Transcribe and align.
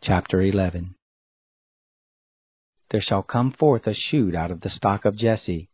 Chapter 0.00 0.40
11 0.40 0.94
There 2.90 3.02
shall 3.02 3.24
come 3.24 3.50
forth 3.50 3.86
a 3.88 3.94
shoot 3.94 4.34
out 4.34 4.52
of 4.52 4.60
the 4.60 4.70
stock 4.70 5.04
of 5.04 5.16
Jesse, 5.16 5.68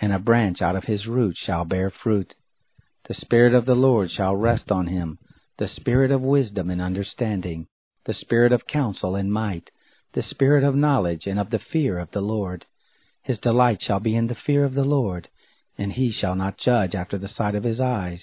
and 0.00 0.14
a 0.14 0.18
branch 0.18 0.62
out 0.62 0.76
of 0.76 0.84
his 0.84 1.06
root 1.06 1.36
shall 1.36 1.66
bear 1.66 1.90
fruit. 1.90 2.34
The 3.06 3.14
Spirit 3.14 3.54
of 3.54 3.66
the 3.66 3.74
Lord 3.74 4.10
shall 4.10 4.34
rest 4.34 4.72
on 4.72 4.86
him, 4.86 5.18
the 5.58 5.68
Spirit 5.68 6.10
of 6.10 6.22
wisdom 6.22 6.70
and 6.70 6.80
understanding, 6.80 7.68
the 8.06 8.14
Spirit 8.14 8.50
of 8.50 8.66
counsel 8.66 9.14
and 9.14 9.30
might, 9.30 9.70
the 10.14 10.22
Spirit 10.22 10.64
of 10.64 10.74
knowledge 10.74 11.26
and 11.26 11.38
of 11.38 11.50
the 11.50 11.60
fear 11.60 11.98
of 11.98 12.10
the 12.12 12.22
Lord. 12.22 12.64
His 13.22 13.38
delight 13.38 13.82
shall 13.82 14.00
be 14.00 14.16
in 14.16 14.26
the 14.26 14.34
fear 14.34 14.64
of 14.64 14.72
the 14.72 14.84
Lord, 14.84 15.28
and 15.76 15.92
he 15.92 16.12
shall 16.12 16.34
not 16.34 16.58
judge 16.58 16.94
after 16.94 17.18
the 17.18 17.28
sight 17.28 17.54
of 17.54 17.64
his 17.64 17.78
eyes, 17.78 18.22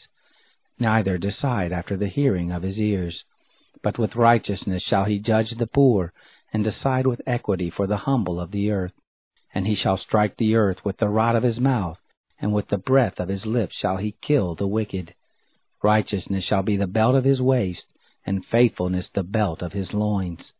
neither 0.79 1.19
decide 1.19 1.71
after 1.71 1.95
the 1.95 2.07
hearing 2.07 2.51
of 2.51 2.63
his 2.63 2.79
ears. 2.79 3.23
But 3.81 3.97
with 3.97 4.15
righteousness 4.15 4.83
shall 4.83 5.05
he 5.05 5.17
judge 5.17 5.49
the 5.49 5.65
poor, 5.65 6.13
and 6.53 6.63
decide 6.63 7.07
with 7.07 7.23
equity 7.25 7.71
for 7.71 7.87
the 7.87 7.97
humble 7.97 8.39
of 8.39 8.51
the 8.51 8.69
earth. 8.69 8.93
And 9.51 9.65
he 9.65 9.73
shall 9.73 9.97
strike 9.97 10.37
the 10.37 10.53
earth 10.53 10.85
with 10.85 10.97
the 10.97 11.09
rod 11.09 11.35
of 11.35 11.41
his 11.41 11.59
mouth, 11.59 11.99
and 12.39 12.53
with 12.53 12.67
the 12.67 12.77
breath 12.77 13.19
of 13.19 13.29
his 13.29 13.47
lips 13.47 13.75
shall 13.75 13.97
he 13.97 14.11
kill 14.21 14.53
the 14.53 14.67
wicked. 14.67 15.15
Righteousness 15.81 16.43
shall 16.43 16.61
be 16.61 16.77
the 16.77 16.85
belt 16.85 17.15
of 17.15 17.23
his 17.23 17.41
waist, 17.41 17.85
and 18.27 18.45
faithfulness 18.45 19.09
the 19.09 19.23
belt 19.23 19.63
of 19.63 19.73
his 19.73 19.91
loins. 19.91 20.51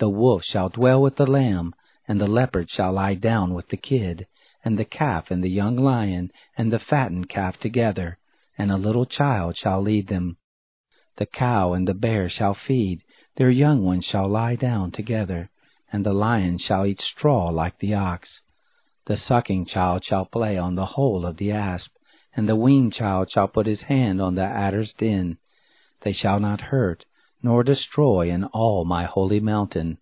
The 0.00 0.08
wolf 0.08 0.42
shall 0.42 0.68
dwell 0.68 1.00
with 1.00 1.14
the 1.14 1.26
lamb, 1.30 1.76
and 2.08 2.20
the 2.20 2.26
leopard 2.26 2.68
shall 2.70 2.94
lie 2.94 3.14
down 3.14 3.54
with 3.54 3.68
the 3.68 3.76
kid, 3.76 4.26
and 4.64 4.76
the 4.76 4.84
calf 4.84 5.30
and 5.30 5.44
the 5.44 5.48
young 5.48 5.76
lion 5.76 6.32
and 6.58 6.72
the 6.72 6.80
fattened 6.80 7.28
calf 7.28 7.60
together, 7.60 8.18
and 8.58 8.72
a 8.72 8.76
little 8.76 9.06
child 9.06 9.56
shall 9.56 9.80
lead 9.80 10.08
them. 10.08 10.38
The 11.16 11.26
cow 11.26 11.74
and 11.74 11.86
the 11.86 11.94
bear 11.94 12.28
shall 12.30 12.54
feed, 12.54 13.02
their 13.36 13.50
young 13.50 13.84
ones 13.84 14.04
shall 14.04 14.28
lie 14.28 14.56
down 14.56 14.92
together, 14.92 15.50
and 15.92 16.06
the 16.06 16.12
lion 16.12 16.58
shall 16.58 16.86
eat 16.86 17.00
straw 17.00 17.50
like 17.50 17.78
the 17.78 17.94
ox. 17.94 18.28
The 19.06 19.18
sucking 19.18 19.66
child 19.66 20.04
shall 20.04 20.24
play 20.24 20.56
on 20.56 20.74
the 20.74 20.86
hole 20.86 21.26
of 21.26 21.36
the 21.36 21.52
asp, 21.52 21.90
and 22.34 22.48
the 22.48 22.56
weaned 22.56 22.94
child 22.94 23.30
shall 23.30 23.48
put 23.48 23.66
his 23.66 23.82
hand 23.82 24.22
on 24.22 24.36
the 24.36 24.42
adder's 24.44 24.92
den. 24.94 25.38
They 26.00 26.12
shall 26.12 26.40
not 26.40 26.60
hurt, 26.60 27.04
nor 27.42 27.62
destroy 27.62 28.30
in 28.30 28.44
all 28.44 28.84
my 28.84 29.04
holy 29.04 29.40
mountain. 29.40 29.98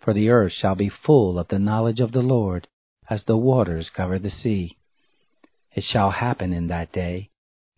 For 0.00 0.12
the 0.12 0.28
earth 0.28 0.52
shall 0.52 0.74
be 0.74 0.88
full 0.88 1.38
of 1.38 1.48
the 1.48 1.58
knowledge 1.58 2.00
of 2.00 2.12
the 2.12 2.22
Lord, 2.22 2.66
as 3.08 3.22
the 3.24 3.36
waters 3.36 3.90
cover 3.90 4.18
the 4.18 4.32
sea. 4.42 4.76
It 5.72 5.84
shall 5.84 6.10
happen 6.10 6.52
in 6.52 6.66
that 6.68 6.90
day, 6.92 7.30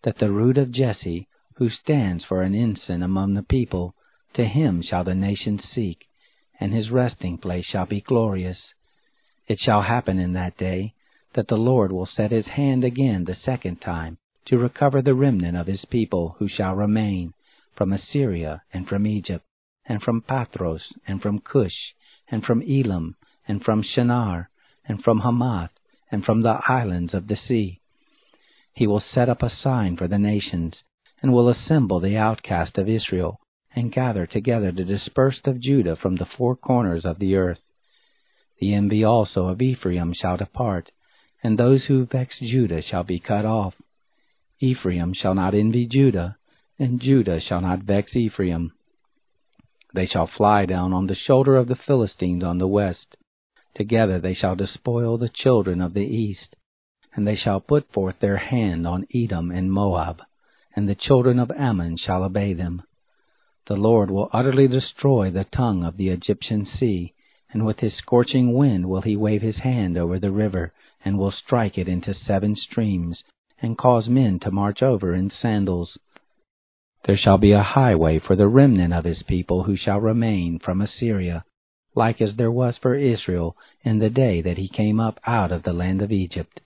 that 0.03 0.17
the 0.17 0.31
root 0.31 0.57
of 0.57 0.71
Jesse, 0.71 1.27
who 1.55 1.69
stands 1.69 2.23
for 2.23 2.41
an 2.41 2.55
ensign 2.55 3.03
among 3.03 3.33
the 3.33 3.43
people, 3.43 3.95
to 4.33 4.45
him 4.45 4.81
shall 4.81 5.03
the 5.03 5.15
nations 5.15 5.61
seek, 5.73 6.05
and 6.59 6.73
his 6.73 6.89
resting 6.89 7.37
place 7.37 7.65
shall 7.65 7.85
be 7.85 8.01
glorious. 8.01 8.57
It 9.47 9.59
shall 9.59 9.81
happen 9.81 10.19
in 10.19 10.33
that 10.33 10.57
day, 10.57 10.93
that 11.33 11.47
the 11.47 11.57
Lord 11.57 11.91
will 11.91 12.05
set 12.05 12.31
his 12.31 12.45
hand 12.45 12.83
again 12.83 13.25
the 13.25 13.35
second 13.35 13.81
time, 13.81 14.17
to 14.45 14.57
recover 14.57 15.01
the 15.01 15.13
remnant 15.13 15.57
of 15.57 15.67
his 15.67 15.83
people 15.85 16.35
who 16.39 16.47
shall 16.47 16.75
remain, 16.75 17.33
from 17.75 17.93
Assyria, 17.93 18.61
and 18.73 18.87
from 18.87 19.05
Egypt, 19.05 19.45
and 19.85 20.01
from 20.01 20.21
Pathros, 20.21 20.83
and 21.07 21.21
from 21.21 21.39
Cush, 21.39 21.93
and 22.29 22.43
from 22.43 22.61
Elam, 22.61 23.15
and 23.47 23.63
from 23.63 23.83
Shinar, 23.83 24.49
and 24.85 25.03
from 25.03 25.19
Hamath, 25.19 25.71
and 26.11 26.23
from 26.23 26.41
the 26.41 26.59
islands 26.67 27.13
of 27.13 27.27
the 27.27 27.37
sea. 27.47 27.81
He 28.73 28.87
will 28.87 29.03
set 29.13 29.29
up 29.29 29.43
a 29.43 29.51
sign 29.63 29.97
for 29.97 30.07
the 30.07 30.19
nations, 30.19 30.75
and 31.21 31.33
will 31.33 31.49
assemble 31.49 31.99
the 31.99 32.17
outcast 32.17 32.77
of 32.77 32.89
Israel, 32.89 33.39
and 33.75 33.93
gather 33.93 34.25
together 34.25 34.71
the 34.71 34.83
dispersed 34.83 35.47
of 35.47 35.61
Judah 35.61 35.95
from 35.95 36.15
the 36.15 36.25
four 36.37 36.55
corners 36.55 37.05
of 37.05 37.19
the 37.19 37.35
earth. 37.35 37.59
The 38.59 38.73
envy 38.73 39.03
also 39.03 39.47
of 39.47 39.61
Ephraim 39.61 40.13
shall 40.13 40.37
depart, 40.37 40.91
and 41.43 41.57
those 41.57 41.85
who 41.85 42.05
vex 42.05 42.35
Judah 42.39 42.81
shall 42.81 43.03
be 43.03 43.19
cut 43.19 43.45
off. 43.45 43.73
Ephraim 44.59 45.13
shall 45.13 45.33
not 45.33 45.53
envy 45.53 45.87
Judah, 45.87 46.37
and 46.77 47.01
Judah 47.01 47.39
shall 47.39 47.61
not 47.61 47.79
vex 47.79 48.15
Ephraim. 48.15 48.71
They 49.93 50.05
shall 50.05 50.27
fly 50.27 50.65
down 50.65 50.93
on 50.93 51.07
the 51.07 51.15
shoulder 51.15 51.57
of 51.57 51.67
the 51.67 51.75
Philistines 51.75 52.43
on 52.43 52.57
the 52.57 52.67
west. 52.67 53.17
Together 53.75 54.19
they 54.19 54.33
shall 54.33 54.55
despoil 54.55 55.17
the 55.17 55.29
children 55.29 55.81
of 55.81 55.93
the 55.93 56.01
east, 56.01 56.55
and 57.15 57.27
they 57.27 57.35
shall 57.35 57.59
put 57.59 57.91
forth 57.91 58.19
their 58.19 58.37
hand 58.37 58.85
on 58.85 59.07
Edom 59.13 59.51
and 59.51 59.71
Moab, 59.71 60.21
and 60.75 60.87
the 60.87 60.95
children 60.95 61.39
of 61.39 61.51
Ammon 61.51 61.97
shall 61.97 62.23
obey 62.23 62.53
them. 62.53 62.81
The 63.67 63.75
Lord 63.75 64.09
will 64.09 64.29
utterly 64.33 64.67
destroy 64.67 65.29
the 65.29 65.43
tongue 65.45 65.83
of 65.83 65.97
the 65.97 66.09
Egyptian 66.09 66.65
sea, 66.65 67.13
and 67.51 67.65
with 67.65 67.79
his 67.79 67.93
scorching 67.95 68.53
wind 68.53 68.89
will 68.89 69.01
he 69.01 69.15
wave 69.15 69.41
his 69.41 69.57
hand 69.57 69.97
over 69.97 70.19
the 70.19 70.31
river, 70.31 70.73
and 71.03 71.17
will 71.17 71.31
strike 71.31 71.77
it 71.77 71.87
into 71.87 72.13
seven 72.13 72.55
streams, 72.55 73.23
and 73.61 73.77
cause 73.77 74.07
men 74.07 74.39
to 74.39 74.51
march 74.51 74.81
over 74.81 75.13
in 75.13 75.31
sandals. 75.41 75.97
There 77.05 77.17
shall 77.17 77.37
be 77.37 77.51
a 77.51 77.63
highway 77.63 78.19
for 78.19 78.35
the 78.35 78.47
remnant 78.47 78.93
of 78.93 79.05
his 79.05 79.23
people 79.23 79.63
who 79.63 79.75
shall 79.75 79.99
remain 79.99 80.59
from 80.59 80.81
Assyria, 80.81 81.43
like 81.95 82.21
as 82.21 82.35
there 82.35 82.51
was 82.51 82.77
for 82.77 82.95
Israel 82.95 83.55
in 83.83 83.99
the 83.99 84.09
day 84.09 84.41
that 84.41 84.57
he 84.57 84.67
came 84.67 84.99
up 84.99 85.19
out 85.25 85.51
of 85.51 85.63
the 85.63 85.73
land 85.73 86.01
of 86.01 86.11
Egypt. 86.11 86.61